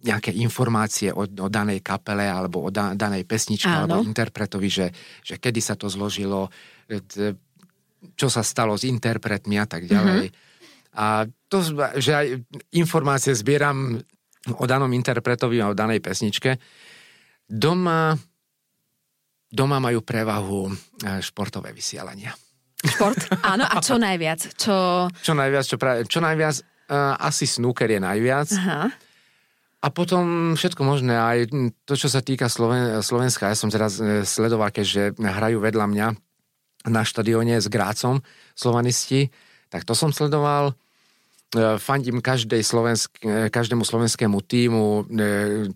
[0.03, 3.87] nejaké informácie o, o danej kapele alebo o da, danej pesničke Áno.
[3.87, 4.87] alebo interpretovi, že,
[5.23, 6.51] že kedy sa to zložilo,
[6.91, 6.99] e,
[8.19, 10.27] čo sa stalo s interpretmi a tak ďalej.
[10.27, 10.51] Uh-huh.
[10.93, 11.05] A
[11.47, 11.63] to,
[11.97, 12.27] že aj
[12.75, 14.03] informácie zbieram
[14.51, 16.59] o danom interpretovi a o danej pesničke.
[17.47, 18.17] Doma
[19.53, 20.71] doma majú prevahu e,
[21.21, 22.33] športové vysielania.
[22.83, 23.15] Šport?
[23.45, 24.57] Áno, a čo najviac?
[24.57, 26.55] Čo, čo najviac, čo, práve, čo najviac,
[26.91, 28.49] uh, asi snooker je najviac.
[28.59, 28.91] Aha.
[29.83, 31.51] A potom všetko možné, aj
[31.87, 33.51] to, čo sa týka Sloven- Slovenska.
[33.51, 36.07] Ja som teraz e, sledoval, keďže hrajú vedľa mňa
[36.87, 38.23] na štadióne s Grácom
[38.55, 39.27] slovanisti,
[39.67, 40.75] tak to som sledoval.
[41.53, 45.01] E, fandím každej slovensk, e, každému slovenskému týmu, e,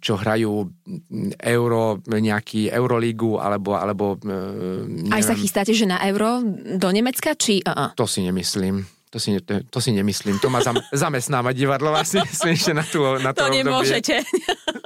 [0.01, 0.73] čo hrajú
[1.37, 3.77] euro, nejaký Eurolígu, alebo...
[3.77, 5.13] alebo neviem.
[5.13, 6.41] Aj sa chystáte, že na euro
[6.77, 7.61] do Nemecka, či...
[7.61, 7.93] Uh-uh.
[7.93, 8.96] To si nemyslím.
[9.07, 10.35] To si, to, to si nemyslím.
[10.39, 10.75] To má zam,
[11.07, 13.63] zamestnávať divadlo vlastne smiešne na, tú, na to To obdobie.
[13.63, 14.15] nemôžete.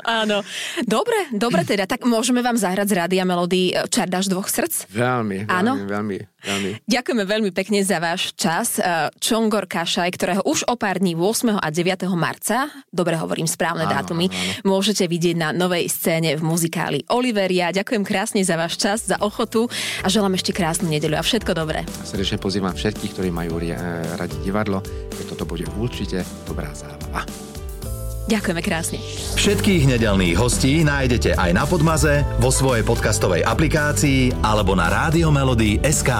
[0.01, 0.41] Áno.
[0.81, 1.85] Dobre, dobre teda.
[1.85, 4.89] Tak môžeme vám zahrať z Rádia Melody Čardáš dvoch srdc?
[4.89, 5.77] Veľmi, Áno?
[5.77, 6.71] veľmi, veľmi.
[6.89, 8.81] Ďakujeme veľmi pekne za váš čas.
[9.21, 11.53] Čongor Kašaj, ktorého už o pár dní 8.
[11.53, 12.09] a 9.
[12.17, 14.73] marca, dobre hovorím správne áno, dátumy, áno, áno.
[14.73, 17.69] môžete vidieť na novej scéne v muzikáli Oliveria.
[17.69, 19.69] Ďakujem krásne za váš čas, za ochotu
[20.01, 21.85] a želám ešte krásnu nedeľu a všetko dobré.
[22.01, 23.61] Srdečne pozývam všetkých, ktorí majú
[24.15, 24.79] radi divadlo,
[25.11, 27.23] že toto bude určite dobrá zábava.
[28.31, 28.97] Ďakujeme krásne.
[29.35, 34.87] Všetkých nedelných hostí nájdete aj na Podmaze, vo svojej podcastovej aplikácii alebo na
[35.83, 36.11] SK.